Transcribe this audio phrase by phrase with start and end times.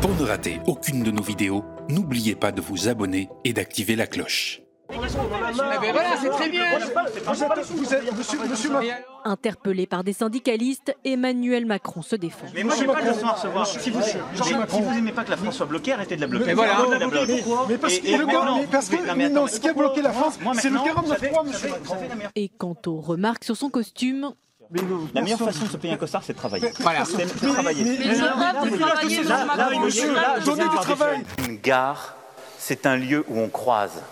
[0.00, 4.06] Pour ne rater aucune de nos vidéos, n'oubliez pas de vous abonner et d'activer la
[4.06, 4.60] cloche.
[4.90, 5.18] Macron.
[9.24, 12.46] Interpellé par des syndicalistes, Emmanuel Macron se défend.
[12.54, 13.64] Mais moi, j'ai pas à recevoir.
[13.66, 14.92] Monsieur- Si vous, monsieur- si monsieur vous Macron.
[14.96, 16.46] aimez pas que la France soit bloquée, arrêtez de la bloquer.
[16.46, 16.78] Mais voilà.
[17.68, 17.98] Mais parce
[18.88, 21.44] que, non, ce qui a bloqué la France, c'est le maintenant, 49 ça fait- 3,
[21.44, 21.96] ça monsieur Macron.
[22.34, 24.32] Et quant aux remarques sur son costume,
[25.14, 26.72] La meilleure façon de se payer un costard, c'est de travailler.
[26.80, 27.04] Voilà.
[27.04, 27.84] C'est de travailler.
[30.44, 31.24] donnez du travail.
[31.46, 32.16] Une gare,
[32.58, 34.02] c'est un lieu où on croise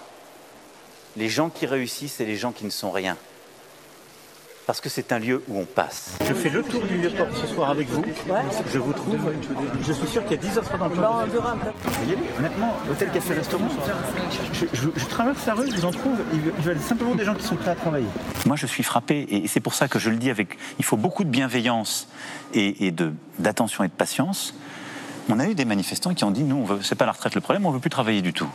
[1.17, 3.17] les gens qui réussissent et les gens qui ne sont rien.
[4.67, 6.19] Parce que c'est un lieu où on passe.
[6.27, 8.03] Je fais le tour du Vieux-Port ce soir avec vous.
[8.73, 9.17] Je vous trouve.
[9.87, 11.25] Je suis sûr qu'il y a 10 offres d'emploi.
[11.29, 13.69] Vous y allez Maintenant, hôtel, café, restaurant.
[14.53, 16.19] Je, je- je traverse la rue, je vous en trouve.
[16.33, 18.09] Il y a simplement des gens qui sont prêts à travailler.
[18.45, 20.59] Moi, je suis frappé, et c'est pour ça que je le dis avec.
[20.81, 22.09] Il faut beaucoup de bienveillance
[22.53, 24.53] et, et de- d'attention et de patience.
[25.29, 27.37] On a eu des manifestants qui ont dit nous, on veut- c'est pas la retraite
[27.37, 28.49] le problème, on veut plus travailler du tout.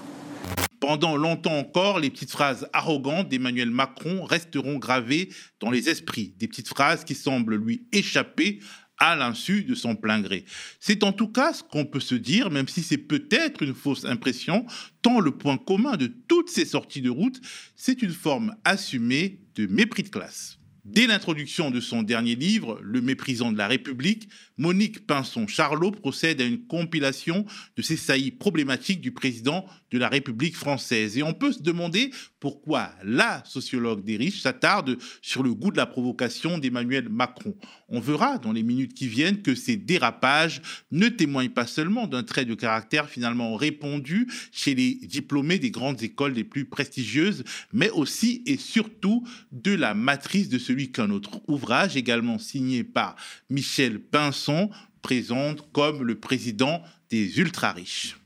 [0.82, 5.29] Pendant longtemps encore, les petites phrases arrogantes d'Emmanuel Macron resteront gravées
[5.60, 6.34] dans les esprits.
[6.40, 8.60] Des petites phrases qui semblent lui échapper
[8.98, 10.43] à l'insu de son plein gré.
[10.79, 14.05] C'est en tout cas ce qu'on peut se dire, même si c'est peut-être une fausse
[14.05, 14.65] impression,
[15.04, 17.40] tant le point commun de toutes ces sorties de route,
[17.76, 20.57] c'est une forme assumée de mépris de classe.
[20.84, 26.46] Dès l'introduction de son dernier livre, Le méprisant de la République, Monique Pinson-Charlot procède à
[26.46, 27.46] une compilation
[27.77, 31.17] de ces saillies problématiques du président de la République française.
[31.17, 35.77] Et on peut se demander pourquoi la sociologue des riches s'attarde sur le goût de
[35.77, 37.55] la provocation d'Emmanuel Macron.
[37.89, 42.23] On verra dans les minutes qui viennent que ces dérapages ne témoignent pas seulement d'un
[42.23, 47.89] trait de caractère finalement répandu chez les diplômés des grandes écoles les plus prestigieuses, mais
[47.89, 53.15] aussi et surtout de la matrice de celui qu'un autre ouvrage, également signé par
[53.49, 54.69] Michel Pinson,
[55.01, 58.21] présente comme le président des ultra-riches.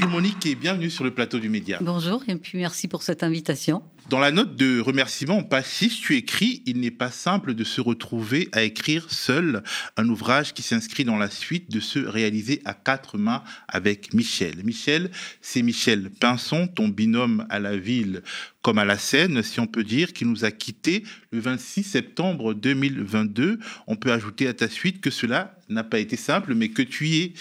[0.00, 1.78] Bonjour Monique et bienvenue sur le plateau du Média.
[1.80, 3.82] Bonjour et puis merci pour cette invitation.
[4.08, 8.48] Dans la note de remerciement 6, tu écris Il n'est pas simple de se retrouver
[8.52, 9.64] à écrire seul
[9.96, 14.62] un ouvrage qui s'inscrit dans la suite de se réaliser à quatre mains avec Michel.
[14.62, 15.10] Michel,
[15.40, 18.22] c'est Michel Pinson, ton binôme à la ville
[18.62, 22.54] comme à la scène, si on peut dire, qui nous a quittés le 26 septembre
[22.54, 23.58] 2022.
[23.88, 27.08] On peut ajouter à ta suite que cela n'a pas été simple, mais que tu
[27.08, 27.32] y es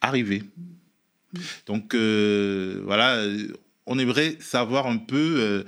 [0.00, 0.44] arrivé.
[1.66, 3.48] Donc euh, voilà, euh,
[3.86, 5.64] on aimerait savoir un peu euh,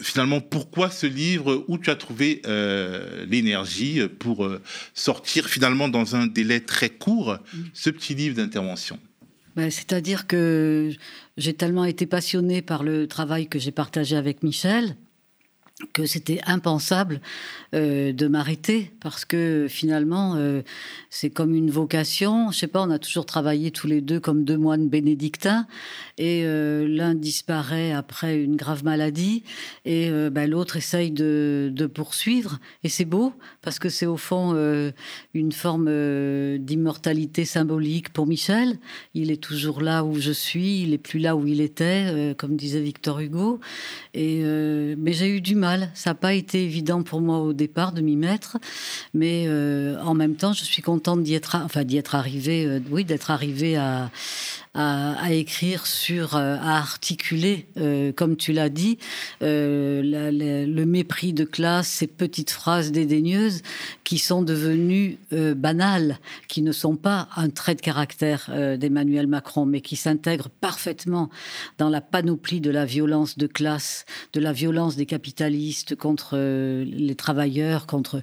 [0.00, 4.48] finalement pourquoi ce livre, où tu as trouvé euh, l'énergie pour
[4.94, 7.38] sortir finalement dans un délai très court
[7.72, 8.98] ce petit livre d'intervention?
[9.54, 10.92] Ben, C'est-à-dire que
[11.36, 14.96] j'ai tellement été passionnée par le travail que j'ai partagé avec Michel
[15.92, 17.20] que c'était impensable
[17.74, 20.62] euh, de m'arrêter parce que finalement euh,
[21.10, 22.50] c'est comme une vocation.
[22.50, 25.66] Je sais pas, on a toujours travaillé tous les deux comme deux moines bénédictins
[26.18, 29.42] et euh, l'un disparaît après une grave maladie
[29.84, 34.54] et ben, l'autre essaye de, poursuivre et c'est beau parce que c'est au fond
[35.34, 35.90] une forme
[36.58, 38.78] d'immortalité symbolique pour Michel.
[39.14, 42.56] Il est toujours là où je suis, il est plus là où il était, comme
[42.56, 43.60] disait Victor Hugo.
[44.14, 44.42] Et
[44.96, 45.71] mais j'ai eu du mal.
[45.94, 48.58] Ça n'a pas été évident pour moi au départ de m'y mettre,
[49.14, 51.84] mais euh, en même temps, je suis contente d'y être, enfin
[52.14, 54.10] arrivée, euh, oui, d'être arrivée à,
[54.74, 58.98] à, écrire sur, euh, à articuler, euh, comme tu l'as dit,
[59.42, 63.62] euh, le mépris de classe, ces petites phrases dédaigneuses
[64.04, 66.18] qui sont devenues banales,
[66.48, 71.30] qui ne sont pas un trait de caractère d'Emmanuel Macron, mais qui s'intègrent parfaitement
[71.78, 77.14] dans la panoplie de la violence de classe, de la violence des capitalistes contre les
[77.14, 78.22] travailleurs, contre,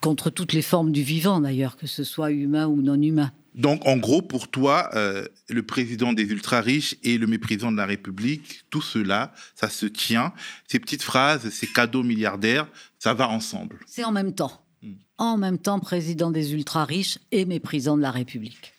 [0.00, 3.32] contre toutes les formes du vivant d'ailleurs, que ce soit humain ou non humain.
[3.58, 7.86] Donc, en gros, pour toi, euh, le président des ultra-riches et le méprisant de la
[7.86, 10.32] République, tout cela, ça se tient.
[10.68, 12.68] Ces petites phrases, ces cadeaux milliardaires,
[13.00, 13.80] ça va ensemble.
[13.86, 14.64] C'est en même temps.
[14.80, 14.92] Hmm.
[15.18, 18.74] En même temps, président des ultra-riches et méprisant de la République.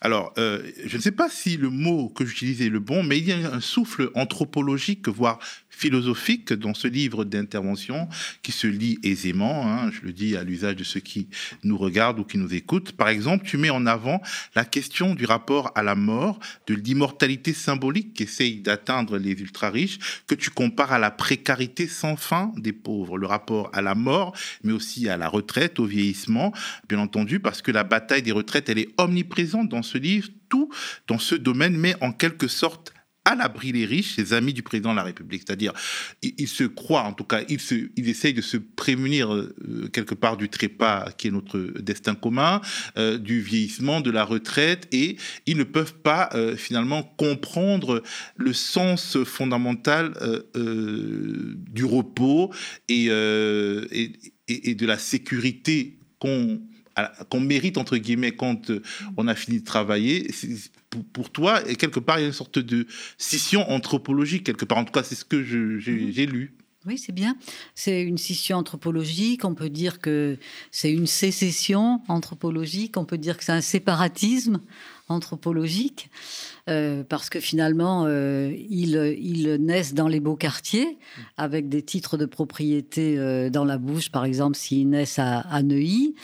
[0.00, 3.18] Alors, euh, je ne sais pas si le mot que j'utilise est le bon, mais
[3.18, 8.08] il y a un souffle anthropologique, voire philosophique, dans ce livre d'intervention
[8.42, 9.66] qui se lit aisément.
[9.68, 11.28] hein, je le dis à l'usage de ceux qui
[11.62, 12.92] nous regardent ou qui nous écoutent.
[12.92, 14.20] Par exemple, tu mets en avant
[14.54, 20.34] la question du rapport à la mort, de l'immortalité symbolique qu'essayent d'atteindre les ultra-riches, que
[20.34, 24.34] tu compares à la précarité sans fin des pauvres, le rapport à la mort,
[24.64, 26.52] mais aussi à la retraite, au vieillissement,
[26.88, 30.28] bien entendu, parce que la bataille des retraites, elle est omniprésente dans ce livre.
[30.48, 30.70] Tout
[31.06, 32.94] dans ce domaine met en quelque sorte
[33.28, 35.42] à l'abri les riches, ses amis du président de la République.
[35.46, 35.74] C'est-à-dire,
[36.22, 39.54] il, se croit, en tout cas, il, se, il essaye de se prémunir euh,
[39.92, 42.62] quelque part du trépas qui est notre destin commun,
[42.96, 48.02] euh, du vieillissement, de la retraite, et ils ne peuvent pas euh, finalement comprendre
[48.36, 50.14] le sens fondamental
[50.54, 52.52] du repos
[52.88, 54.12] et, et,
[54.48, 56.60] et, de la sécurité qu'on
[57.30, 58.70] qu'on mérite entre guillemets quand
[59.16, 60.30] on a fini de travailler
[61.12, 62.86] pour, toi, et quelque part, il y a une sorte de
[63.18, 64.78] scission anthropologique, quelque part.
[64.78, 66.10] En tout cas, c'est ce que mhm.
[66.10, 66.54] j'ai lu.
[66.86, 67.36] Oui, c'est bien.
[67.74, 69.44] C'est une scission anthropologique.
[69.44, 70.38] On peut dire que
[70.70, 72.96] c'est une sécession anthropologique.
[72.96, 74.60] On peut dire que c'est un séparatisme
[75.08, 76.10] anthropologique.
[76.68, 80.98] Euh, parce que finalement, euh, ils, naissent dans les beaux quartiers,
[81.38, 85.62] avec des titres de propriété euh, dans la bouche, par exemple, s'ils naissent à, à
[85.62, 86.14] Neuilly.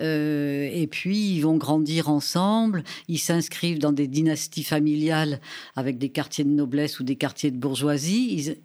[0.00, 5.40] et puis, ils vont grandir ensemble, ils s'inscrivent dans des dynasties familiales
[5.74, 8.56] avec des quartiers de noblesse ou des quartiers de bourgeoisie.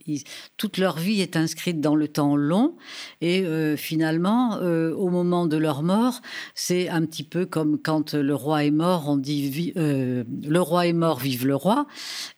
[0.57, 2.75] toute leur vie est inscrite dans le temps long.
[3.21, 3.45] Et
[3.77, 6.21] finalement, au moment de leur mort,
[6.55, 10.93] c'est un petit peu comme quand le roi est mort, on dit le roi est
[10.93, 11.87] mort, vive le roi.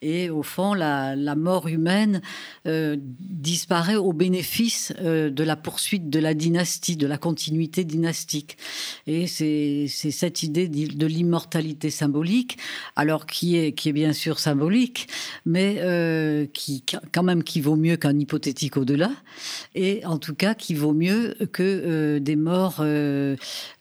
[0.01, 2.21] Et au fond, la, mort humaine
[2.67, 8.57] euh, disparaît au bénéfice euh, de la poursuite de la dynastie, de la continuité dynastique.
[9.07, 12.57] Et c'est cette idée de l'immortalité symbolique,
[12.95, 15.07] alors qui est, bien sûr symbolique,
[15.45, 19.11] mais euh, qui quand même vaut mieux qu'un hypothétique au-delà,
[19.75, 22.83] et en tout cas qui vaut mieux que des morts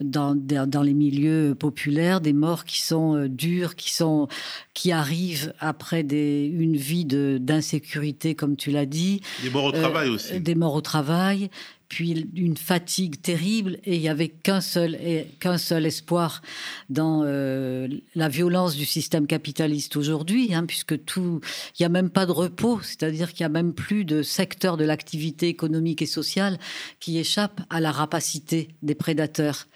[0.01, 4.29] dans les milieux populaires, des morts qui sont dures, qui sont
[4.75, 9.21] qui arrive après des, une vie d'insécurité, comme tu l'as dit.
[9.43, 10.41] Des morts au travail euh, aussi.
[10.41, 11.51] Des morts au travail
[11.93, 14.99] puis une fatigue terrible, et il n'y avait qu'un seul,
[15.41, 16.41] qu'un seul espoir
[16.89, 21.43] dans euh, la violence du système capitaliste aujourd'hui, hein, puisque tout,
[21.79, 24.79] il n'y a même pas de repos, c'est-à-dire qu'il n'y a même plus de secteur
[24.79, 26.59] de l'activité économique et sociale
[26.99, 29.69] qui échappe à la rapacité des prédateurs.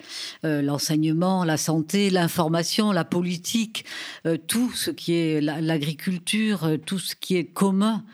[0.47, 3.85] Euh, l'enseignement, la santé, l'information, la politique,
[4.25, 8.05] euh, tout ce qui est l'agriculture, tout ce qui est commun.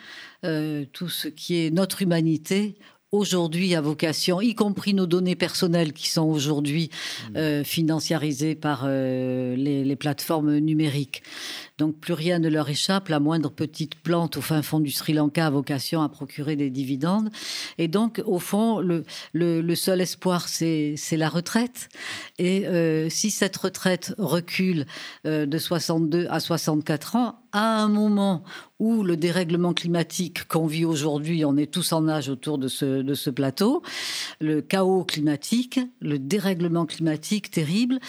[0.92, 2.74] tout ce qui est notre humanité
[3.12, 7.36] aujourd'hui à vocation, y compris nos données personnelles qui sont aujourd'hui mmh.
[7.36, 11.22] euh, financiarisées par euh, les, plateformes numériques.
[11.82, 15.14] Donc plus rien ne leur échappe, la moindre petite plante au fin fond du Sri
[15.14, 17.28] Lanka a vocation à procurer des dividendes.
[17.76, 21.88] Et donc au fond, le, seul espoir, c'est la retraite.
[22.38, 24.86] Et euh, si cette retraite recule
[25.24, 28.42] de 62 à 64 ans, à un moment
[28.78, 33.02] où le dérèglement climatique qu'on vit aujourd'hui, on est tous en âge autour de ce,
[33.02, 33.82] de ce plateau,
[34.40, 38.00] le chaos climatique, le dérèglement climatique terrible,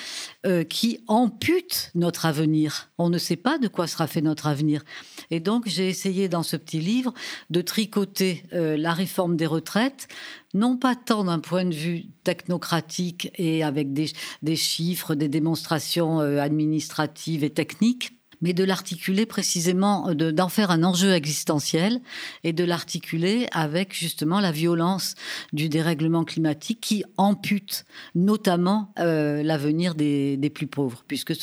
[0.46, 2.90] euh, qui ampute notre avenir.
[2.98, 4.84] On ne sait pas de quoi sera fait notre avenir.
[5.32, 7.14] Et donc j'ai essayé dans ce petit livre
[7.50, 10.08] de tricoter euh, la réforme des retraites,
[10.54, 16.40] non pas tant d'un point de vue technocratique et avec des, chiffres, des démonstrations euh,
[16.40, 22.02] administratives et techniques, mais de l'articuler précisément, euh, d'en faire un enjeu existentiel
[22.44, 25.16] et de l'articuler avec justement la violence
[25.54, 31.34] du dérèglement climatique qui ampute notamment euh, l'avenir des, plus pauvres, puisque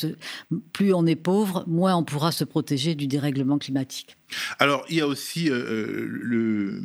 [0.71, 4.15] plus on est pauvre, moins on pourra se protéger du dérèglement climatique.
[4.59, 6.81] Alors, il y a aussi euh, le,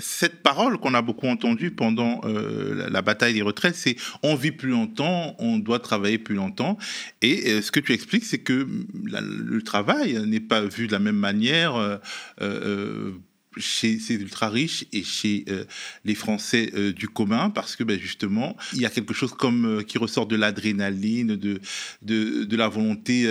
[0.00, 4.52] cette parole qu'on a beaucoup entendue pendant euh, la, bataille des retraites, c'est on vit
[4.52, 6.78] plus longtemps, on doit travailler plus longtemps.
[7.22, 8.66] Et euh, ce que tu expliques, c'est que
[9.04, 12.00] le travail n'est pas vu de la même manière
[12.40, 13.12] euh,
[13.56, 15.64] chez ces ultra riches et chez euh,
[16.04, 19.64] les Français euh, du commun parce que ben, justement il y a quelque chose comme
[19.64, 21.60] euh, qui ressort de l'adrénaline de,
[22.02, 23.26] de, de la volonté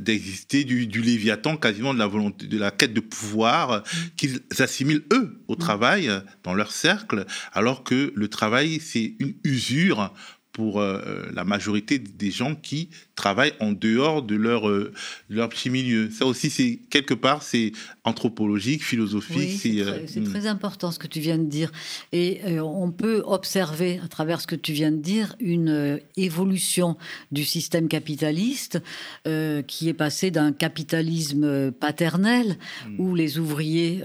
[0.00, 3.82] d'exister du, du, léviathan quasiment de la volonté de la quête de pouvoir
[4.16, 6.10] qu'ils assimilent eux au travail
[6.42, 10.12] dans leur cercle alors que le travail c'est une usure
[10.52, 14.92] pour euh, euh, la majorité des gens qui travaillent en dehors de leur, euh,
[15.28, 16.10] leur petit milieu.
[16.10, 17.72] Ça aussi, c'est quelque part, c'est
[18.04, 19.60] anthropologique, philosophique.
[19.60, 20.46] c'est très, hmm.
[20.46, 21.70] important ce que tu viens de dire.
[22.12, 26.96] Et on peut observer à travers ce que tu viens de dire une évolution
[27.30, 28.82] du système capitaliste
[29.24, 33.00] qui est passé d'un capitalisme paternel hmm.
[33.00, 34.02] où les ouvriers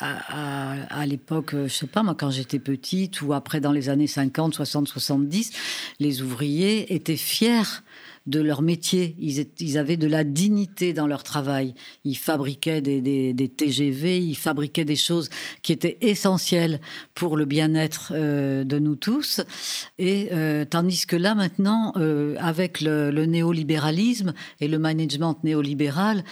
[0.00, 4.06] à, l'époque, euh, je sais pas, moi, quand j'étais petite, ou après dans les années
[4.06, 5.52] 50, 60, 70,
[6.00, 7.82] les ouvriers étaient fiers
[8.26, 9.16] de leur métier.
[9.18, 11.74] Ils, avaient de la dignité dans leur travail.
[12.04, 15.30] Ils fabriquaient des, TGV, ils fabriquaient des choses
[15.62, 16.80] qui étaient essentielles
[17.14, 19.40] pour le bien-être euh, de nous tous.
[19.98, 26.24] Et euh, tandis que là, maintenant, euh, avec le, le néolibéralisme et le management néolibéral,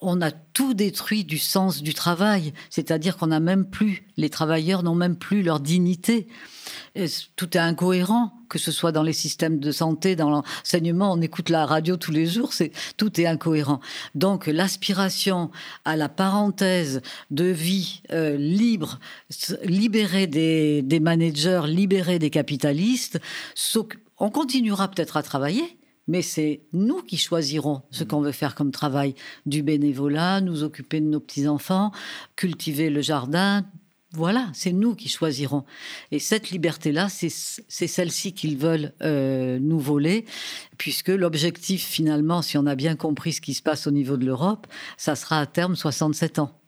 [0.00, 2.52] on a tout détruit du sens du travail.
[2.68, 6.26] C'est-à-dire qu'on n'a même plus, les travailleurs n'ont même plus leur dignité
[7.36, 11.48] tout est incohérent, que ce soit dans les systèmes de santé, dans l'enseignement, on écoute
[11.48, 12.52] la radio tous les jours,
[12.96, 13.80] tout est incohérent.
[14.14, 15.50] Donc l'aspiration
[15.84, 17.00] à la parenthèse
[17.30, 18.98] de vie euh, libre,
[19.62, 23.20] libérée des, des managers, libérée des capitalistes,
[24.18, 25.78] on continuera peut-être à travailler,
[26.10, 29.14] mais c'est nous qui choisirons ce qu'on veut faire comme travail.
[29.46, 31.92] Du bénévolat, nous occuper de nos petits-enfants,
[32.34, 33.64] cultiver le jardin,
[34.12, 35.64] voilà, c'est nous qui choisirons.
[36.10, 40.24] Et cette liberté-là, c'est celle-ci qu'ils veulent euh, nous voler,
[40.78, 44.26] puisque l'objectif, finalement, si on a bien compris ce qui se passe au niveau de
[44.26, 46.60] l'Europe, ça sera à terme 67 ans.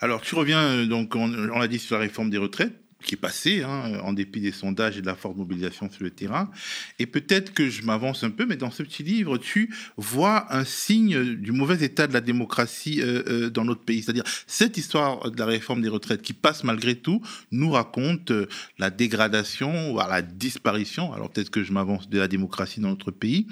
[0.00, 3.14] Alors, tu reviens, euh, donc, on, on l'a dit sur la réforme des retraites qui
[3.14, 6.50] est passé, hein, en dépit des sondages et de la forte mobilisation sur le terrain.
[6.98, 10.64] Et peut-être que je m'avance un peu, mais dans ce petit livre, tu vois un
[10.64, 14.02] signe du mauvais état de la démocratie euh, euh, dans notre pays.
[14.02, 18.48] C'est-à-dire, cette histoire de la réforme des retraites qui passe malgré tout nous raconte euh,
[18.78, 23.10] la dégradation, voire la disparition, alors peut-être que je m'avance de la démocratie dans notre
[23.10, 23.46] pays.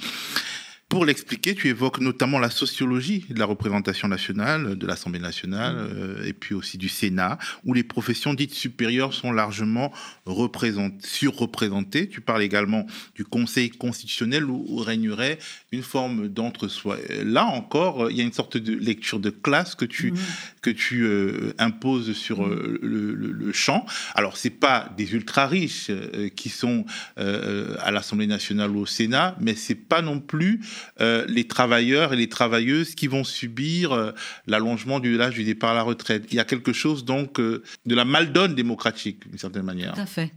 [0.88, 5.90] Pour l'expliquer, tu évoques notamment la sociologie de la représentation nationale, de l'Assemblée nationale, mmh.
[5.95, 9.92] euh, et puis aussi du Sénat, où les professions dites supérieures sont largement
[10.26, 12.09] surreprésentées.
[12.09, 15.38] Tu parles également du Conseil constitutionnel où, régnerait
[15.73, 16.97] une forme d'entre-soi.
[17.23, 20.18] Là encore, il y a une sorte de lecture de classe que tu, mmh.
[20.62, 22.50] que tu euh, imposes sur mmh.
[22.50, 23.85] euh, le, le, champ.
[24.15, 25.91] Alors, c'est pas des ultra-riches
[26.37, 26.85] qui sont
[27.17, 30.61] à l'Assemblée nationale ou au Sénat, mais c'est pas non plus
[31.00, 34.12] euh, les travailleurs et les travailleuses qui vont subir euh,
[34.47, 36.25] l'allongement du l'âge du départ à la retraite.
[36.31, 39.95] Il y a quelque chose donc euh, de la maldonne démocratique, d'une certaine manière.
[39.95, 40.33] Tout à fait.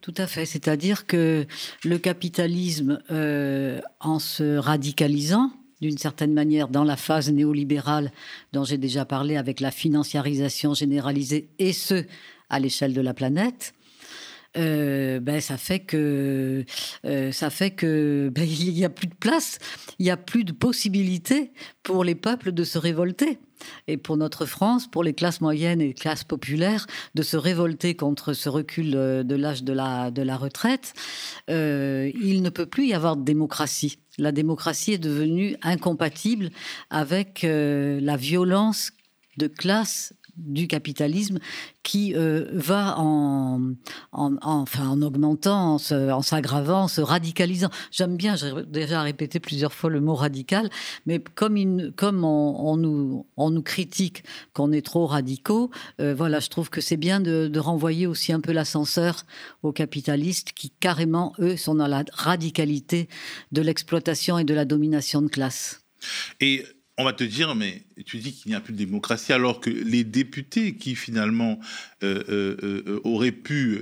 [0.00, 0.46] Tout à fait.
[0.46, 1.46] C'est-à-dire que
[1.84, 3.00] le capitalisme,
[4.00, 8.12] en se radicalisant, d'une certaine manière dans la phase néolibérale
[8.52, 12.04] dont j'ai déjà parlé avec la financiarisation généralisée et ce
[12.52, 13.74] à l'échelle de la planète,
[14.58, 16.66] euh, ben ça fait que
[17.06, 19.58] euh, ça fait que ben, il n'y a plus de place,
[19.98, 23.38] il n'y a plus de possibilité pour les peuples de se révolter.
[23.86, 28.32] Et pour notre France, pour les classes moyennes et classes populaires, de se révolter contre
[28.32, 30.92] ce recul euh, de l'âge de la, de la retraite,
[31.48, 33.98] il ne peut plus y avoir de démocratie.
[34.18, 36.50] La démocratie est devenue incompatible
[36.90, 38.92] avec la violence
[39.38, 41.38] de classe du capitalisme
[41.82, 43.74] qui euh, va en,
[44.12, 47.70] enfin, en augmentant, en s'aggravant, en, se radicalisant.
[47.90, 50.70] J'aime bien, j'ai déjà répété plusieurs fois le mot radical,
[51.06, 54.24] mais comme, comme on, nous, on nous critique
[54.54, 55.70] qu'on est trop radicaux,
[56.00, 59.24] euh, voilà, je trouve que c'est bien de, de renvoyer aussi un peu l'ascenseur
[59.62, 63.08] aux capitalistes qui carrément, eux, sont dans la radicalité
[63.52, 65.82] de l'exploitation et de la domination de classe.
[66.40, 66.64] Et
[66.98, 69.70] on va te dire, mais tu dis qu'il n'y a plus de démocratie, alors que
[69.70, 71.58] les députés qui finalement
[72.02, 73.78] euh, euh, euh, auraient pu,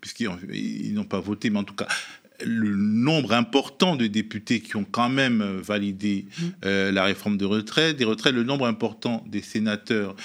[0.00, 1.88] puisqu'ils n'ont pas voté, mais en tout cas,
[2.44, 6.66] le nombre important de députés qui ont quand même validé mmh.
[6.90, 10.16] la réforme de retraite, des retraites, le nombre important des sénateurs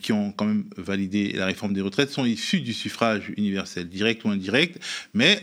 [0.00, 4.24] qui ont quand même validé la réforme des retraites sont issus du suffrage universel, direct
[4.24, 4.82] ou indirect,
[5.14, 5.40] mais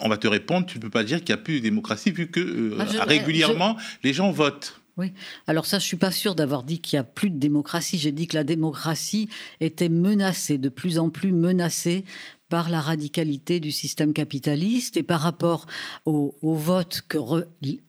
[0.00, 2.12] on va te répondre, tu ne peux pas dire qu'il n'y a plus de démocratie
[2.12, 4.80] vu que régulièrement les gens votent.
[4.96, 5.12] Oui.
[5.46, 7.98] Alors ça, je suis pas sûre d'avoir dit qu'il y a plus de démocratie.
[7.98, 9.28] J'ai dit que la démocratie
[9.60, 12.04] était menacée, de plus en plus menacée
[12.48, 15.66] par la radicalité du système capitaliste et par rapport
[16.06, 17.18] au, vote que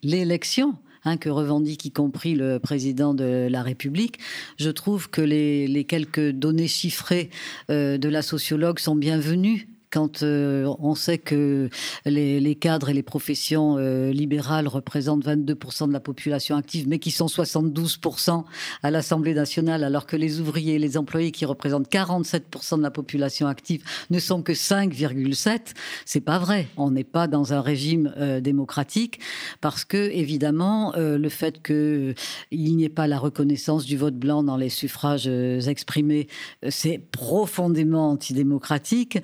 [0.03, 4.19] l'élection hein, que revendique y compris le président de la République.
[4.57, 7.29] Je trouve que les, quelques données chiffrées
[7.69, 11.70] euh, de la sociologue sont bienvenues quand euh, on sait que
[12.06, 17.12] les, cadres et les professions euh, libérales représentent 22% de la population active, mais qui
[17.12, 18.44] sont 72%
[18.84, 22.91] à l'Assemblée nationale, alors que les ouvriers et les employés qui représentent 47% de la
[22.91, 25.74] population active ne sont que 5,7,
[26.06, 26.67] c'est pas vrai.
[26.77, 29.20] On n'est pas dans un régime euh, démocratique
[29.62, 32.15] parce que évidemment le fait qu'il
[32.51, 36.27] n'y ait pas la reconnaissance du vote blanc dans les suffrages exprimés,
[36.70, 39.20] c'est profondément antidémocratique.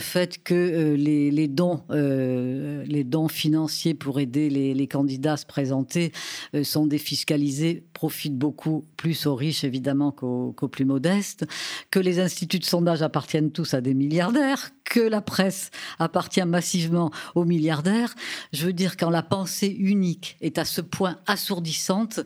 [0.00, 5.46] Fait que euh, les, dons, euh, les dons financiers pour aider les, candidats à se
[5.46, 6.12] présenter
[6.54, 11.44] euh, sont défiscalisés, profitent beaucoup plus aux riches évidemment qu'aux plus modestes,
[11.90, 17.10] que les instituts de sondage appartiennent tous à des milliardaires, que la presse appartient massivement
[17.34, 18.14] aux milliardaires.
[18.54, 22.20] Je veux dire, quand la pensée unique est à ce point assourdissante,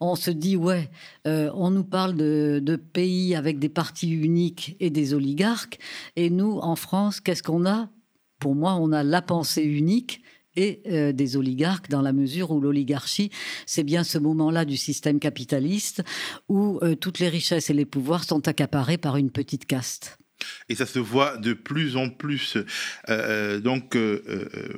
[0.00, 0.88] on se dit, ouais,
[1.26, 5.78] euh, on nous parle de, pays avec des partis uniques et des oligarques.
[6.16, 7.90] Et nous, en France, qu'est-ce qu'on a?
[8.40, 10.22] Pour moi, on a la pensée unique
[10.58, 13.30] et euh, des oligarques dans la mesure où l'oligarchie,
[13.64, 16.02] c'est bien ce moment-là du système capitaliste
[16.48, 20.18] où euh, toutes les richesses et les pouvoirs sont accaparés par une petite caste.
[20.68, 22.56] Et ça se voit de plus en plus.
[22.56, 22.64] Euh,
[23.08, 24.18] euh donc euh,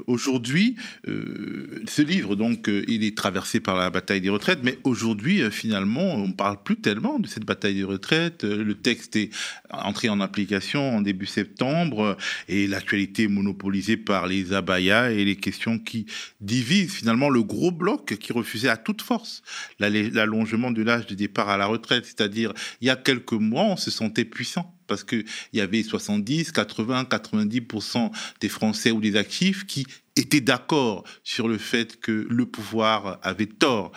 [0.06, 6.14] aujourd'hui, ce livre, donc, il est traversé par la bataille des retraites, mais aujourd'hui, finalement,
[6.14, 8.44] on parle plus tellement de cette bataille des retraites.
[8.44, 9.30] Le texte est
[9.70, 12.16] entré en application en début septembre
[12.48, 16.06] et l'actualité est monopolisée par les abayas et les questions qui
[16.40, 19.42] divisent finalement le gros bloc qui refusait à toute force
[19.78, 22.06] l'allongement de l'âge de départ à la retraite.
[22.06, 26.50] C'est-à-dire, il y a quelques mois, on se sentait puissant parce qu'il y avait 70,
[26.50, 32.44] 80, 90% des Français ou des actifs qui étaient d'accord sur le fait que le
[32.44, 33.92] pouvoir avait tort.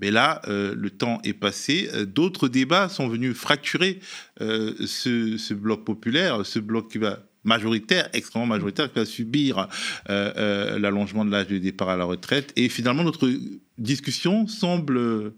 [0.00, 1.88] Mais là, euh, le temps est passé.
[2.06, 4.00] D'autres débats sont venus fracturer
[4.42, 9.68] euh, ce, bloc populaire, ce bloc qui va majoritaire, extrêmement majoritaire, qui va subir
[10.10, 12.52] euh, l'allongement de l'âge de départ à la retraite.
[12.56, 13.30] Et finalement, notre
[13.78, 15.32] discussion semble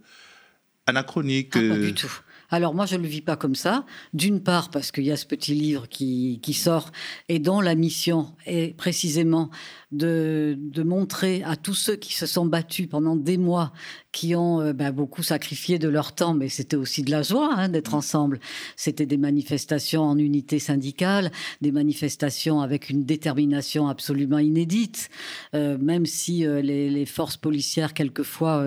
[0.87, 1.53] anachronique.
[1.55, 2.21] Ah, pas du tout.
[2.51, 3.85] Alors moi, je ne le vis pas comme ça.
[4.15, 6.91] D'une part, parce qu'il y a ce petit livre qui, qui, sort
[7.29, 9.51] et dont la mission est précisément
[9.93, 13.73] de, de, montrer à tous ceux qui se sont battus pendant des mois,
[14.11, 17.55] qui ont euh, bah, beaucoup sacrifié de leur temps, mais c'était aussi de la joie
[17.57, 17.99] hein, d'être mmh.
[17.99, 18.41] ensemble.
[18.75, 25.09] C'était des manifestations en unité syndicale, des manifestations avec une détermination absolument inédite,
[25.55, 28.67] euh, même si euh, les, les, forces policières, quelquefois,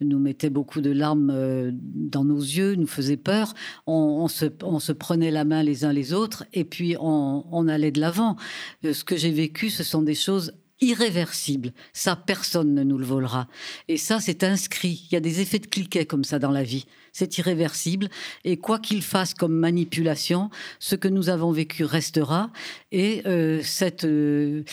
[0.00, 3.54] nous mettaient beaucoup de larmes dans nos yeux, nous faisaient peur.
[3.86, 7.44] On, on, se, on, se, prenait la main les uns les autres et puis on,
[7.50, 8.36] on allait de l'avant.
[8.84, 10.45] ce que j'ai vécu, ce sont des choses
[10.80, 11.72] irréversible.
[11.92, 13.48] Ça, personne ne nous le volera.
[13.88, 15.06] Et ça, c'est inscrit.
[15.10, 18.10] Il y a des effets de cliquet comme ça dans la vie c'est irréversible.
[18.44, 22.50] Et quoi qu'il fasse comme manipulation, ce que nous avons vécu restera.
[22.92, 24.64] Et euh, cette, euh,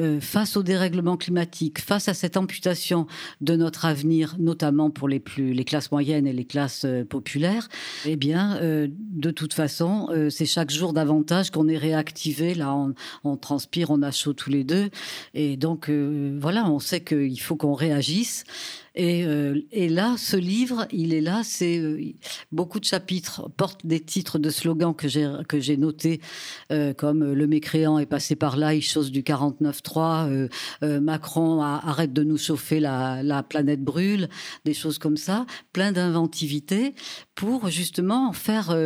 [0.00, 3.06] euh, face au dérèglement climatique, face à cette amputation
[3.40, 7.68] de notre avenir, notamment pour les, plus, les classes moyennes et les classes populaires,
[8.04, 12.54] eh bien, de toute façon, c'est chaque jour davantage qu'on est réactivé.
[12.54, 14.90] Là, on, on, transpire, on a chaud tous les deux.
[15.34, 18.44] Et donc, voilà, on sait qu'il faut qu'on réagisse.
[18.94, 21.42] Et, euh, et, là, ce livre, il est là.
[21.44, 22.12] C'est euh,
[22.50, 26.20] beaucoup de chapitres portent des titres de slogans que j'ai que j'ai notés,
[26.70, 30.48] euh, comme le mécréant est passé par là, il chose du 49.3,
[31.00, 34.28] Macron arrête de nous chauffer, la, la, planète brûle,
[34.64, 36.94] des choses comme ça, plein d'inventivité
[37.34, 38.76] pour justement faire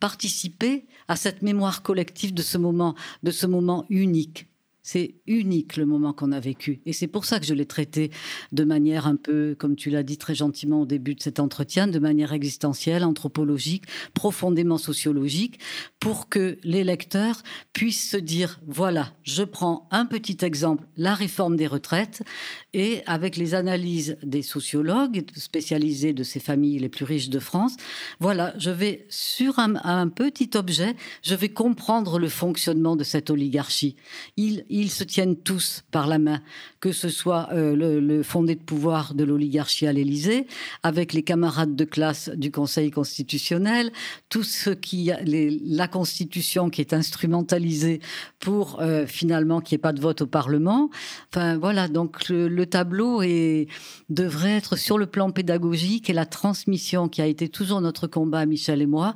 [0.00, 4.48] participer à cette mémoire collective de ce moment, de ce moment unique.
[4.86, 6.82] C'est unique le moment qu'on a vécu.
[6.84, 8.10] Et c'est pour ça que je l'ai traité
[8.52, 11.86] de manière un peu, comme tu l'as dit très gentiment au début de cet entretien,
[11.86, 15.58] de manière existentielle, anthropologique, profondément sociologique,
[16.00, 17.42] pour que les lecteurs
[17.72, 22.22] puissent se dire, voilà, je prends un petit exemple, la réforme des retraites,
[22.74, 27.78] et avec les analyses des sociologues spécialisés de ces familles les plus riches de France,
[28.20, 33.96] voilà, je vais sur un, petit objet, je vais comprendre le fonctionnement de cette oligarchie.
[34.80, 36.40] Ils se tiennent tous par la main,
[36.80, 40.48] que ce soit euh, le, fondé de pouvoir de l'oligarchie à l'Élysée,
[40.82, 43.92] avec les camarades de classe du Conseil constitutionnel,
[44.28, 48.00] tout ce qui, la Constitution qui est instrumentalisée
[48.40, 50.90] pour euh, finalement qu'il n'y ait pas de vote au Parlement.
[51.32, 53.68] Enfin voilà, donc le, le tableau est,
[54.08, 58.44] devrait être sur le plan pédagogique et la transmission qui a été toujours notre combat,
[58.44, 59.14] Michel et moi.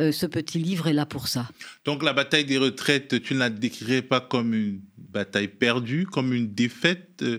[0.00, 1.48] Euh, ce petit livre est là pour ça.
[1.84, 6.32] Donc la bataille des retraites, tu ne la décrirais pas comme une bataille perdue, comme
[6.32, 7.38] une défaite, euh,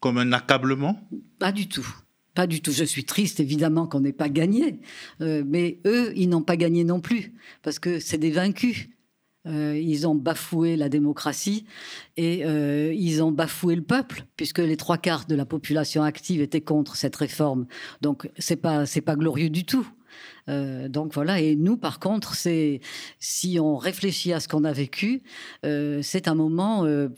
[0.00, 1.08] comme un accablement?
[1.38, 1.86] Pas du tout.
[2.34, 2.72] Pas du tout.
[2.72, 4.80] Je suis triste, évidemment, qu'on n'ait pas gagné.
[5.20, 8.88] Euh, mais eux, ils n'ont pas gagné non plus, parce que c'est des vaincus.
[9.46, 11.66] Euh, ils ont bafoué la démocratie
[12.16, 16.60] et ils ont bafoué le peuple, puisque les trois quarts de la population active étaient
[16.60, 17.66] contre cette réforme.
[18.00, 19.86] Donc, c'est pas, c'est pas glorieux du tout.
[20.48, 21.40] Euh, donc voilà.
[21.40, 22.80] Et nous, par contre, c'est
[23.18, 25.22] si on réfléchit à ce qu'on a vécu,
[25.64, 27.08] euh, c'est un moment, euh,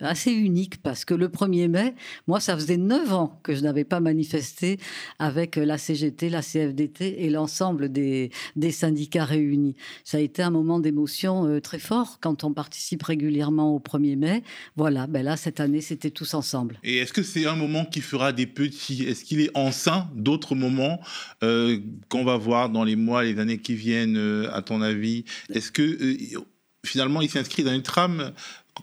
[0.00, 1.94] assez unique parce que le 1er mai,
[2.26, 4.78] moi, ça faisait neuf ans que je n'avais pas manifesté
[5.18, 9.76] avec la CGT, la CFDT et l'ensemble des, des syndicats réunis.
[10.04, 14.42] Ça a été un moment d'émotion très fort quand on participe régulièrement au 1er mai.
[14.76, 15.06] Voilà.
[15.06, 16.78] Ben là, cette année, c'était tous ensemble.
[16.84, 19.04] Et est-ce que c'est un moment qui fera des petits?
[19.04, 21.00] Est-ce qu'il est en sein d'autres moments
[21.40, 25.70] qu'on va voir dans les mois, les années qui viennent, euh, à ton avis Est-ce
[25.70, 26.40] que euh,
[26.84, 28.32] finalement, il s'inscrit dans une trame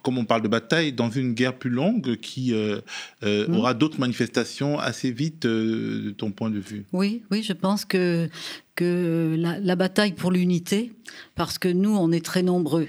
[0.01, 2.79] comme on parle de bataille, dans une guerre plus longue qui euh,
[3.23, 3.55] euh, mm.
[3.55, 6.85] aura d'autres manifestations assez vite, euh, de ton point de vue?
[6.93, 8.29] Oui, oui, je pense que,
[8.75, 10.91] que la bataille pour l'unité,
[11.35, 12.87] parce que nous, on est très nombreux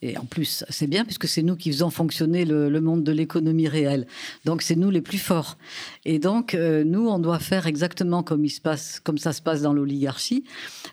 [0.00, 3.66] et en plus, c'est bien puisque c'est nous qui faisons fonctionner le, monde de l'économie
[3.66, 4.06] réelle.
[4.44, 5.58] Donc c'est nous les plus forts.
[6.04, 8.46] Et donc euh, nous, on doit faire exactement comme
[9.02, 10.44] comme ça se passe dans l'oligarchie,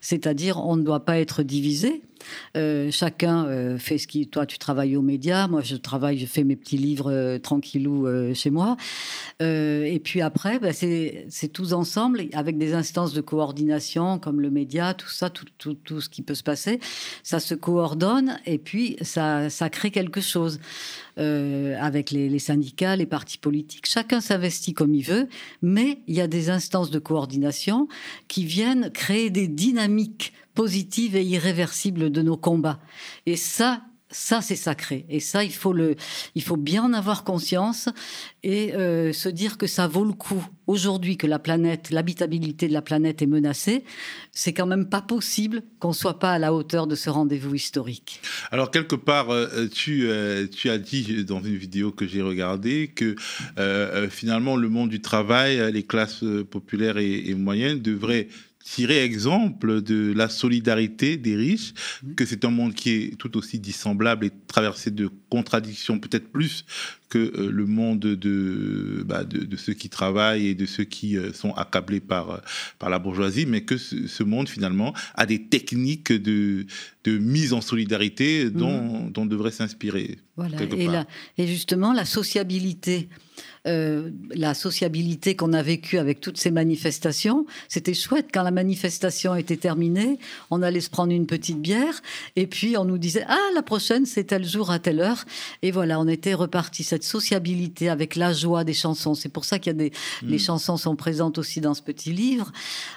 [0.01, 2.01] c'est-à-dire on ne doit pas être divisé.
[2.55, 4.27] Euh, chacun euh, fait ce qui.
[4.27, 5.47] Toi, tu travailles aux médias.
[5.47, 8.77] Moi, je travaille, je fais mes petits livres tranquillou chez moi.
[9.39, 14.93] et puis après, bah, c'est tous ensemble, avec des instances de coordination comme le média,
[14.93, 16.79] tout ça, tout, ce qui peut se passer.
[17.23, 18.39] Ça se coordonne.
[18.45, 20.59] Et puis, ça, crée quelque chose
[21.17, 23.85] euh, avec les, syndicats, les partis politiques.
[23.85, 25.27] Chacun s'investit comme il veut,
[25.61, 27.87] mais il y a des instances de coordination
[28.27, 32.79] qui viennent créer des dynamiques positives et irréversibles de nos combats.
[33.25, 33.81] Et ça,
[34.15, 35.05] ça, c'est sacré.
[35.09, 35.95] Et ça, il faut, le,
[36.35, 37.89] il faut bien en avoir conscience
[38.43, 40.47] et euh, se dire que ça vaut le coup.
[40.67, 43.83] Aujourd'hui, que la planète, l'habitabilité de la planète est menacée,
[44.31, 48.21] c'est quand même pas possible qu'on soit pas à la hauteur de ce rendez-vous historique.
[48.51, 52.87] Alors, quelque part, euh, tu, euh, tu as dit dans une vidéo que j'ai regardée
[52.87, 53.15] que
[54.09, 58.27] finalement, le monde du travail, les classes populaires et moyennes devraient
[58.65, 61.73] tirer exemple de la solidarité des riches,
[62.15, 66.63] que c'est un monde qui est tout aussi dissemblable et traversé de contradictions, peut-être plus
[67.09, 67.99] que euh, le monde
[69.05, 72.37] bah, de, de, ceux qui travaillent et de ceux qui euh, sont accablés par, euh,
[72.79, 76.65] par la bourgeoisie, mais que ce, monde, finalement, a des techniques de,
[77.03, 79.13] de mise en solidarité dont, mmh.
[79.17, 80.19] on devrait s'inspirer.
[80.37, 80.57] Voilà,
[81.37, 83.09] et, et justement, la sociabilité
[83.67, 87.47] euh, la sociabilité qu'on a vécue avec toutes ces manifestations.
[87.67, 90.19] C'était chouette quand la manifestation était terminée,
[90.51, 92.01] on allait se prendre une petite bière
[92.35, 95.25] et puis on nous disait ah la prochaine c'est tel jour à telle heure
[95.61, 99.15] et voilà on était reparti cette sociabilité avec la joie des chansons.
[99.15, 100.27] C'est pour ça qu'il y a des mm.
[100.27, 102.51] les chansons sont présentes aussi dans ce petit livre.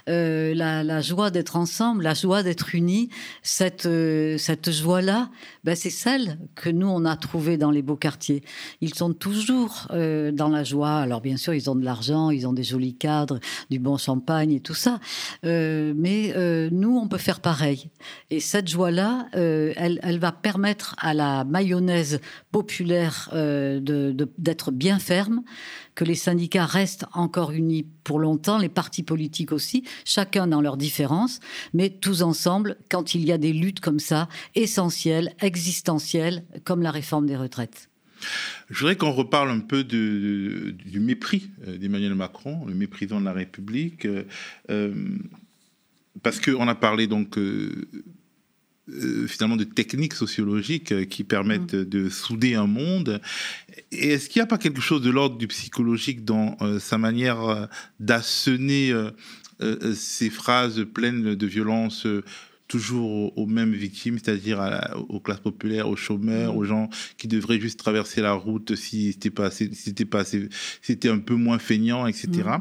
[0.09, 3.09] Euh, la, joie d'être ensemble, la joie d'être unis,
[3.43, 5.31] cette euh, cette joie là,
[5.65, 8.43] ben, c'est celle que nous on a trouvée dans les beaux quartiers.
[8.81, 10.97] Ils sont toujours dans la joie.
[10.99, 13.39] Alors bien sûr, ils ont de l'argent, ils ont des jolis cadres,
[13.71, 15.01] du bon champagne et tout ça.
[15.45, 17.91] Euh, mais euh, nous, on peut faire pareil.
[18.31, 22.21] Et cette joie-là, euh, elle, va permettre à la mayonnaise
[22.53, 25.43] populaire d'être bien ferme,
[25.95, 30.77] que les syndicats restent encore unis pour longtemps, les partis politiques aussi, chacun dans leurs
[30.77, 31.41] différences,
[31.75, 36.91] mais tous ensemble quand il y a des luttes comme ça, essentielles, existentielles, comme la
[36.91, 37.89] réforme des retraites.
[38.71, 43.33] Je voudrais qu'on reparle un peu du mépris euh, d'Emmanuel Macron, le méprisant de la
[43.33, 44.25] République, euh,
[44.71, 44.95] euh,
[46.23, 47.39] parce qu'on a parlé donc
[49.27, 51.85] finalement de techniques sociologiques qui permettent mmh.
[51.85, 53.21] de souder un monde.
[53.93, 57.69] Et est-ce qu'il n'y a pas quelque chose de l'ordre du psychologique dans sa manière
[58.01, 58.95] d'assener
[59.95, 62.07] ces phrases pleines de violence
[62.69, 64.61] toujours aux, mêmes victimes, c'est-à-dire
[65.09, 66.57] aux classes populaires, aux chômeurs, mmh.
[66.57, 71.19] aux gens qui devraient juste traverser la route si c'était pas c'était pas c'était un
[71.19, 72.29] peu moins feignant, etc.
[72.29, 72.61] Mmh.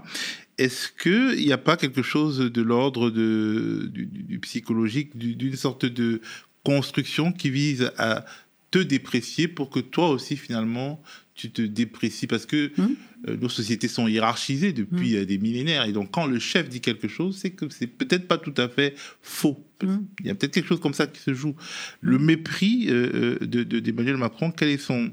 [0.58, 6.22] Est-ce qu'il n'y a pas quelque chose de l'ordre de, du, psychologique, d'une sorte de
[6.64, 8.26] construction qui vise à
[8.72, 11.02] te déprécier pour que toi aussi, finalement,
[11.36, 12.26] tu te déprécies?
[12.26, 12.96] Parce que hum.
[13.28, 15.22] euh, nos sociétés sont hiérarchisées depuis hum.
[15.22, 15.86] euh, des millénaires.
[15.86, 18.68] Et donc, quand le chef dit quelque chose, c'est que c'est peut-être pas tout à
[18.68, 19.64] fait faux.
[19.84, 20.08] Hum.
[20.22, 21.56] Il y a peut-être quelque chose comme ça qui se joue.
[22.02, 25.12] Le mépris euh, d'Emmanuel de, Macron, quelle est son,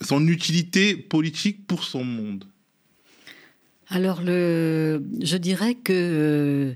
[0.00, 2.44] son utilité politique pour son monde?
[3.90, 6.74] Alors, je dirais que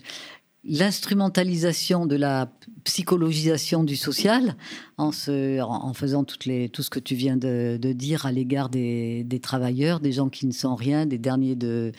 [0.65, 2.51] l'instrumentalisation de la
[2.83, 4.57] psychologisation du social
[4.97, 10.29] en, faisant tout ce que tu viens de, dire à l'égard des, travailleurs, des gens
[10.29, 11.93] qui ne sont rien, des derniers de,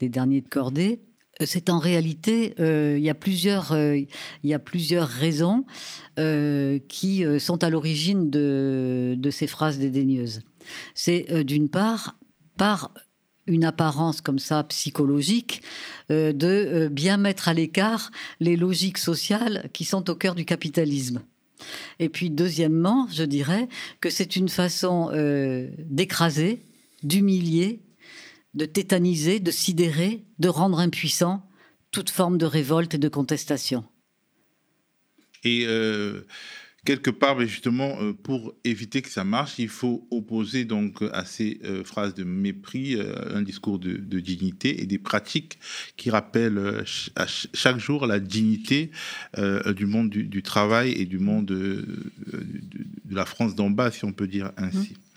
[0.00, 0.10] des
[0.48, 1.00] cordée.
[1.40, 5.64] Euh, c'est en réalité, euh, il, y a plusieurs, euh, il y a plusieurs raisons
[6.88, 10.42] qui sont à l'origine de, de ces phrases dédaigneuses.
[10.94, 12.18] C'est d'une part
[12.58, 12.92] par
[13.46, 15.62] une apparence comme ça psychologique
[16.10, 20.44] euh, de euh, bien mettre à l'écart les logiques sociales qui sont au cœur du
[20.44, 21.22] capitalisme.
[21.98, 23.68] Et puis deuxièmement, je dirais
[24.00, 26.62] que c'est une façon euh, d'écraser,
[27.02, 27.80] d'humilier,
[28.54, 31.42] de tétaniser, de sidérer, de rendre impuissant
[31.90, 33.84] toute forme de révolte et de contestation.
[35.44, 35.66] Et
[36.84, 41.24] quelque part, mais justement, euh, pour éviter que ça marche, il faut opposer donc à
[41.24, 45.58] ces euh, phrases de mépris euh, un discours de, dignité et des pratiques
[45.96, 48.90] qui rappellent chaque jour la dignité
[49.74, 51.84] du monde du, travail et du monde de,
[53.10, 54.92] la France d'en bas, si on peut dire ainsi.
[54.92, 55.12] Mmh.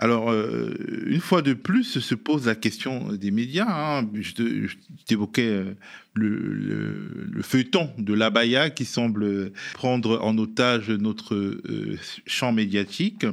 [0.00, 0.74] Alors, euh,
[1.06, 3.66] une fois de plus, se pose la question des médias.
[3.68, 4.08] Hein.
[4.14, 4.68] Je,
[5.06, 5.74] t'évoquais euh,
[6.14, 13.24] le, feuilleton de l'abaya qui semble prendre en otage notre euh, champ médiatique.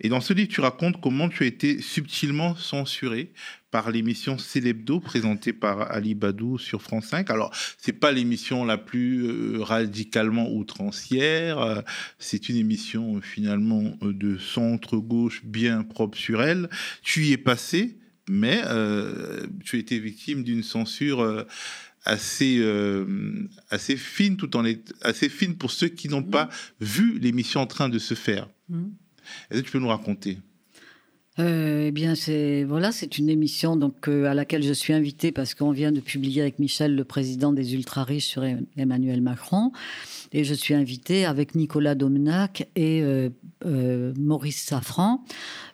[0.00, 3.32] Et dans ce livre, tu racontes comment tu as été subtilement censuré
[3.70, 7.30] par l'émission Célébdo présentée par Ali Badou sur France 5.
[7.30, 11.80] Alors, c'est pas l'émission la plus euh, radicalement outrancière, euh,
[12.18, 16.68] c'est une émission euh, finalement de centre gauche bien propre sur elle.
[17.02, 17.96] Tu y es passé,
[18.28, 18.62] mais
[19.64, 21.46] tu as été victime d'une censure
[22.04, 22.64] assez
[23.68, 26.30] assez fine tout en est assez fine pour ceux qui n'ont mmh.
[26.30, 26.48] pas
[26.80, 28.48] vu l'émission en train de se faire.
[28.68, 28.84] Mmh.
[29.50, 30.38] Est-ce que tu peux nous raconter?
[31.38, 35.32] Euh, eh bien, c'est voilà, c'est une émission donc euh, à laquelle je suis invitée
[35.32, 38.44] parce qu'on vient de publier avec Michel, le président des ultra riches, sur
[38.76, 39.72] Emmanuel Macron,
[40.32, 45.24] et je suis invitée avec Nicolas Domenac et euh, Maurice Safran,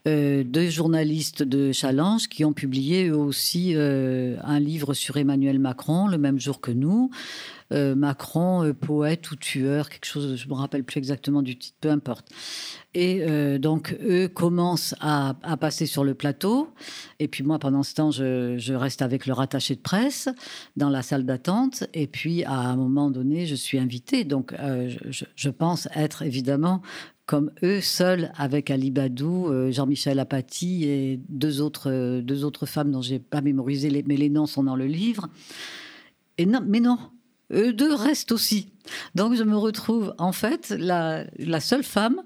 [0.07, 6.19] deux journalistes de Challenge qui ont publié eux aussi un livre sur Emmanuel Macron le
[6.19, 7.11] même jour que nous.
[7.73, 11.77] Euh, Macron, euh, poète ou tueur, quelque chose, je me rappelle plus exactement du titre,
[11.81, 12.29] peu importe.
[12.95, 16.69] Et euh, donc, eux commencent à, passer sur le plateau.
[17.19, 20.29] Et puis moi, pendant ce temps, je, reste avec leur attaché de presse
[20.77, 21.85] dans la salle d'attente.
[21.93, 24.25] Et puis, à un moment donné, je suis invitée.
[24.25, 24.55] Donc,
[25.09, 26.83] je, pense être évidemment
[27.27, 33.03] comme eux, seuls, avec Ali Badou, Jean-Michel Apathy et deux autres, deux autres femmes dont
[33.03, 35.29] j'ai pas mémorisé, les, mais les noms sont dans le livre.
[36.39, 36.99] Et non, mais non,
[37.53, 38.73] eux deux restent aussi.
[39.15, 41.27] Donc je me retrouve en fait la,
[41.61, 42.23] seule femme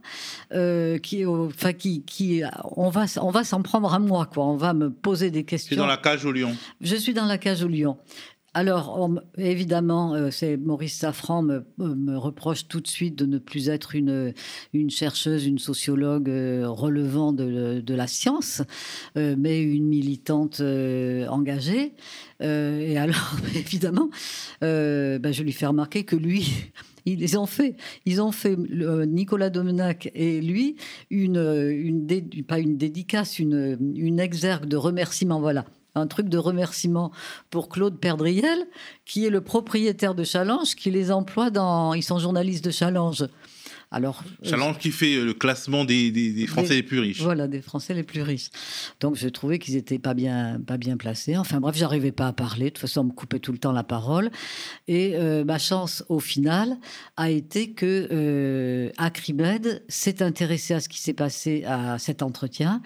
[0.53, 2.43] euh, qui, enfin qui, qui,
[2.77, 4.47] on va, on va s'en prendre à moi quoi.
[4.47, 5.69] On va me poser des questions.
[5.69, 6.55] Tu es dans la cage au lion.
[6.81, 7.97] Je suis dans la cage au lion.
[8.53, 9.09] Alors,
[9.39, 13.95] évidemment, euh, c'est Maurice Safran me, me, reproche tout de suite de ne plus être
[13.95, 14.35] une,
[14.89, 18.63] chercheuse, une sociologue euh, relevant de, la science,
[19.17, 21.95] euh, mais une militante engagée.
[22.41, 24.11] et alors, évidemment,
[24.61, 26.73] ben, je lui fais remarquer que lui,
[27.07, 30.75] ils ont fait, ils ont fait Nicolas Domenac et lui
[31.09, 32.05] une,
[32.49, 35.41] pas une dédicace, une, une exergue de remerciement.
[35.41, 37.13] Voilà, un truc de remerciement
[37.51, 38.67] pour Claude Perdriel,
[39.05, 41.95] qui est le propriétaire de Challenge, qui les emploie dans.
[41.95, 43.25] Ils sont journalistes de Challenge.
[43.93, 47.21] Alors, Challenge qui fait euh, le classement des, Français les plus riches.
[47.21, 48.51] Voilà, des Français les plus riches.
[49.01, 51.37] Donc, je trouvais qu'ils n'étaient pas bien, pas bien placés.
[51.37, 52.67] Enfin, bref, j'arrivais pas à parler.
[52.67, 54.31] De toute façon, on me coupait tout le temps la parole.
[54.87, 56.79] Et euh, ma chance, au final,
[57.17, 62.83] a été que euh, Acrimed s'est intéressé à ce qui s'est passé à cet entretien.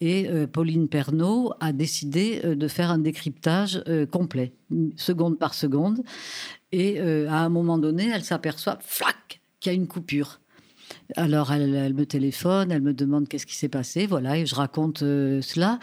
[0.00, 4.54] Et euh, Pauline Pernaud a décidé de faire un décryptage complet,
[4.96, 6.02] seconde par seconde.
[6.72, 10.40] Et à un moment donné, elle s'aperçoit, flac, qu'il y a une coupure.
[11.16, 15.02] Alors elle, me téléphone, elle me demande qu'est-ce qui s'est passé, voilà, et je raconte
[15.02, 15.78] euh, cela.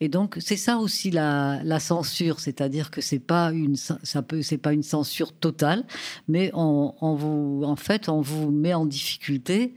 [0.00, 4.58] Et donc c'est ça aussi la, censure, c'est-à-dire que c'est pas une ça peut c'est
[4.58, 5.84] pas une censure totale,
[6.28, 9.74] mais on, vous en fait on vous met en difficulté.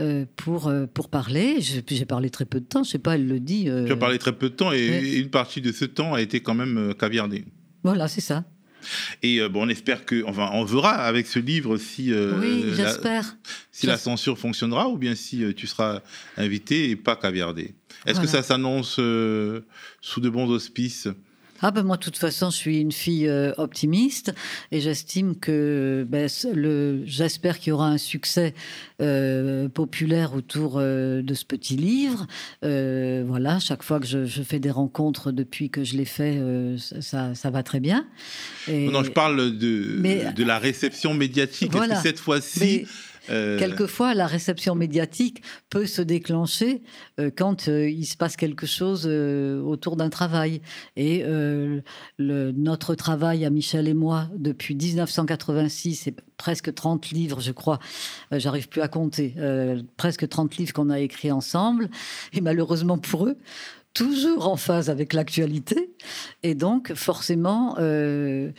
[0.00, 1.58] Euh, pour, euh, pour parler.
[1.60, 3.64] J'ai parlé très peu de temps, je sais pas, elle le dit.
[3.64, 6.40] Tu as parlé très peu de temps et une partie de ce temps a été
[6.40, 7.44] quand même caviardée.
[7.84, 8.42] Voilà, c'est ça.
[9.22, 12.72] Et euh, bon, on espère que, enfin, on verra avec ce livre si, euh, oui,
[12.74, 13.36] j'espère.
[13.70, 16.00] si la censure fonctionnera ou bien si euh, tu seras
[16.36, 17.74] invité et pas caviardé.
[18.06, 21.08] Est-ce que ça s'annonce sous de bons auspices?
[21.62, 24.34] Ah ben moi, de toute façon, je suis une fille euh, optimiste
[24.72, 28.52] et j'estime que ben, le, j'espère qu'il y aura un succès
[29.00, 32.26] euh, populaire autour euh, de ce petit livre.
[32.62, 36.42] voilà, chaque fois que je, fais des rencontres depuis que je l'ai fait,
[37.00, 38.06] ça, ça, va très bien.
[38.68, 41.70] non, je parle de, de la réception médiatique.
[41.70, 41.94] Voilà.
[41.94, 42.86] Est-ce que cette fois-ci...
[43.30, 46.82] Euh, Quelquefois, la réception médiatique peut se déclencher
[47.20, 50.60] euh, quand euh, il se passe quelque chose autour d'un travail.
[50.96, 51.82] Et le,
[52.52, 57.78] notre travail à Michel et moi, depuis 1986, c'est presque 30 livres, je crois,
[58.32, 59.34] j'arrive plus à compter,
[59.96, 61.88] presque 30 livres qu'on a écrits ensemble.
[62.32, 63.36] Et malheureusement pour eux,
[63.94, 65.90] toujours en phase avec l'actualité.
[66.42, 68.50] Et donc, forcément, euh,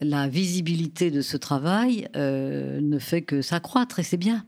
[0.00, 4.44] la visibilité de ce travail euh, ne fait que s'accroître, et c'est bien.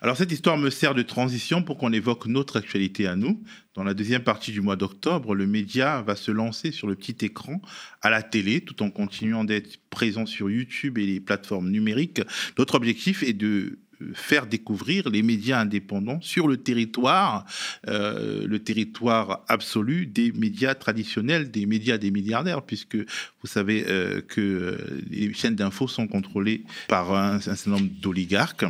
[0.00, 3.42] Alors cette histoire me sert de transition pour qu'on évoque notre actualité à nous.
[3.74, 7.24] Dans la deuxième partie du mois d'octobre, le média va se lancer sur le petit
[7.24, 7.60] écran
[8.02, 12.20] à la télé tout en continuant d'être présent sur YouTube et les plateformes numériques.
[12.58, 13.78] Notre objectif est de
[14.14, 17.44] faire découvrir les médias indépendants sur le territoire,
[17.88, 24.20] euh, le territoire absolu des médias traditionnels, des médias des milliardaires, puisque vous savez euh,
[24.20, 24.78] que
[25.10, 28.64] les chaînes d'infos sont contrôlées par un, certain nombre d'oligarques.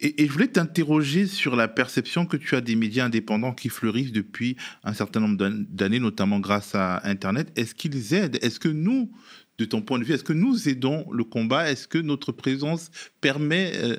[0.00, 4.12] Et, je voulais t'interroger sur la perception que tu as des médias indépendants qui fleurissent
[4.12, 5.36] depuis un certain nombre
[5.70, 7.50] d'années, notamment grâce à Internet.
[7.56, 8.38] Est-ce qu'ils aident?
[8.42, 9.10] Est-ce que nous,
[9.58, 11.70] de ton point de vue, est-ce que nous aidons le combat?
[11.70, 13.96] Est-ce que notre présence permet, euh,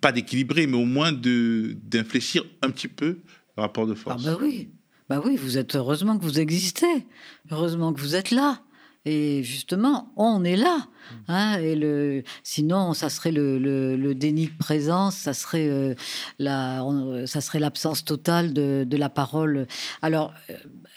[0.00, 3.20] pas d'équilibrer, mais au moins d'infléchir un petit peu
[3.56, 4.70] le rapport de force Ah bah oui,
[5.08, 7.06] bah oui, vous êtes heureusement que vous existez,
[7.50, 8.62] heureusement que vous êtes là.
[9.04, 10.86] Et justement, on est là.
[11.28, 15.94] Hein, et le, sinon, ça serait le, déni de présence, ça serait euh,
[16.38, 16.84] la,
[17.24, 19.66] ça serait l'absence totale de, la parole.
[20.02, 20.56] Alors, euh,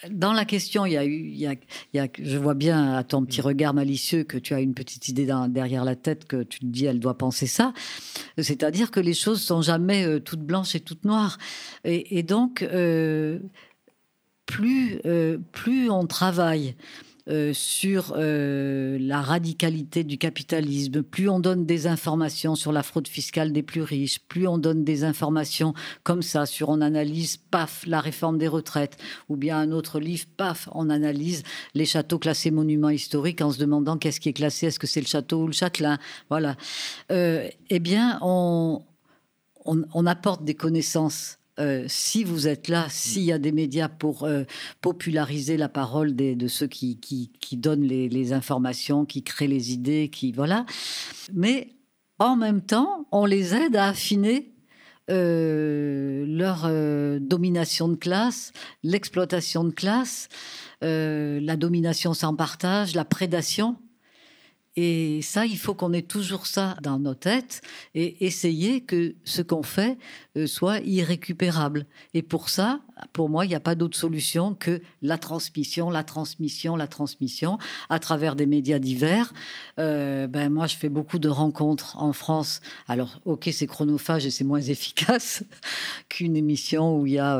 [0.10, 1.40] dans la question, il y a eu, il
[1.94, 5.08] y a, je vois bien à ton petit regard malicieux que tu as une petite
[5.08, 7.74] idée derrière la tête que tu te dis, elle doit penser ça.
[8.38, 11.38] C'est-à-dire que les choses sont jamais euh, toutes blanches et toutes noires.
[11.84, 12.66] Et, donc,
[14.46, 15.02] plus,
[15.52, 16.76] plus on travaille
[17.28, 23.08] euh, sur euh, la radicalité du capitalisme, plus on donne des informations sur la fraude
[23.08, 27.86] fiscale des plus riches, plus on donne des informations comme ça sur on analyse, paf,
[27.86, 28.98] la réforme des retraites,
[29.30, 31.44] ou bien un autre livre, paf, on analyse
[31.76, 35.02] les châteaux classés monuments historiques en se demandant qu'est-ce qui est classé, est-ce que c'est
[35.02, 36.56] le château ou le châtelain, voilà.
[37.12, 38.82] Euh, eh bien, on,
[39.66, 44.24] on apporte des connaissances euh, si vous êtes là, s'il y a des médias pour
[44.24, 44.44] euh,
[44.82, 50.66] populariser la parole de ceux qui, donnent les, informations, qui créent les idées, qui voilà.
[51.34, 51.76] Mais
[52.18, 54.54] en même temps, on les aide à affiner
[55.12, 56.68] euh, leur
[57.20, 60.30] domination de classe, l'exploitation de classe,
[60.82, 63.78] la domination sans partage, la prédation.
[64.78, 67.62] Et ça, il faut qu'on ait toujours ça dans nos têtes
[67.94, 69.98] et essayer que ce qu'on fait
[70.46, 71.86] soit irrécupérable.
[72.14, 72.80] Et pour ça,
[73.14, 77.58] pour moi, il n'y a pas d'autre solution que la transmission, la transmission, la transmission
[77.90, 79.34] à travers des médias divers.
[79.80, 82.62] Euh, ben moi, je fais beaucoup de rencontres en France.
[82.88, 85.44] Alors, ok, c'est chronophage et c'est moins efficace
[86.10, 87.38] qu'une émission où il y a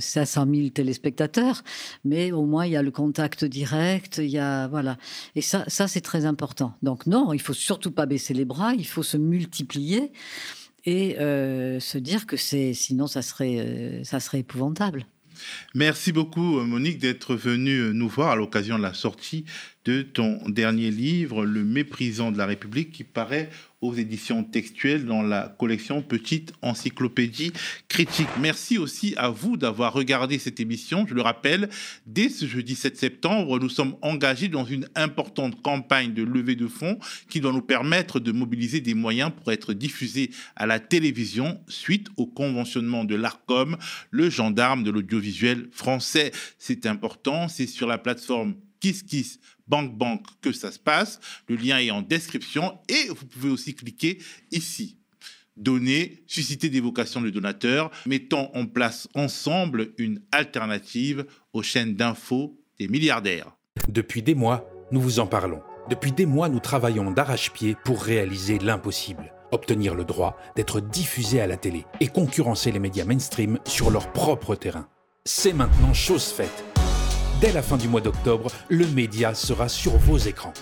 [0.00, 1.62] 500 euh, 000 téléspectateurs,
[2.04, 4.18] mais au moins il y a le contact direct.
[4.18, 4.96] Il y a voilà,
[5.34, 6.74] et ça, ça c'est très important.
[6.82, 8.74] Donc non, il faut surtout pas baisser les bras.
[8.74, 10.12] Il faut se multiplier
[10.84, 15.06] et euh, se dire que c'est sinon ça serait euh, ça serait épouvantable.
[15.74, 19.44] Merci beaucoup Monique d'être venue nous voir à l'occasion de la sortie
[19.84, 23.50] de ton dernier livre, Le méprisant de la République, qui paraît
[23.84, 27.52] aux éditions textuelles dans la collection Petite Encyclopédie
[27.88, 28.28] Critique.
[28.40, 31.06] Merci aussi à vous d'avoir regardé cette émission.
[31.06, 31.68] Je le rappelle,
[32.06, 36.66] dès ce jeudi 7 septembre, nous sommes engagés dans une importante campagne de levée de
[36.66, 41.60] fonds qui doit nous permettre de mobiliser des moyens pour être diffusés à la télévision
[41.68, 43.76] suite au conventionnement de l'ARCOM,
[44.10, 46.32] le gendarme de l'audiovisuel français.
[46.58, 51.18] C'est important, c'est sur la plateforme KissKiss Bank Bank que ça se passe.
[51.48, 54.18] Le lien est en description et vous pouvez aussi cliquer
[54.50, 54.98] ici.
[55.56, 62.60] Donner, susciter des vocations de donateurs, mettons en place ensemble une alternative aux chaînes d'infos
[62.78, 63.56] des milliardaires.
[63.88, 65.62] Depuis des mois, nous vous en parlons.
[65.88, 69.32] Depuis des mois, nous travaillons d'arrache-pied pour réaliser l'impossible.
[69.52, 74.12] Obtenir le droit d'être diffusé à la télé et concurrencer les médias mainstream sur leur
[74.12, 74.88] propre terrain.
[75.24, 76.73] C'est maintenant chose faite
[77.40, 80.52] Dès la fin du mois d'octobre, le média sera sur vos écrans.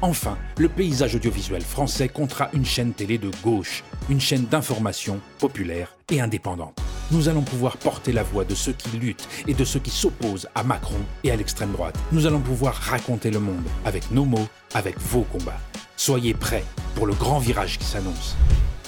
[0.00, 5.94] Enfin, le paysage audiovisuel français comptera une chaîne télé de gauche, une chaîne d'information populaire
[6.10, 6.80] et indépendante.
[7.12, 10.48] Nous allons pouvoir porter la voix de ceux qui luttent et de ceux qui s'opposent
[10.54, 11.96] à Macron et à l'extrême droite.
[12.10, 15.60] Nous allons pouvoir raconter le monde avec nos mots, avec vos combats.
[15.96, 16.64] Soyez prêts
[16.96, 18.34] pour le grand virage qui s'annonce.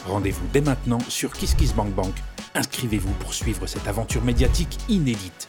[0.09, 2.15] Rendez-vous dès maintenant sur KissKissBankBank.
[2.55, 5.47] Inscrivez-vous pour suivre cette aventure médiatique inédite.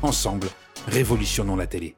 [0.00, 0.48] Ensemble,
[0.86, 1.96] Révolutionnons la télé.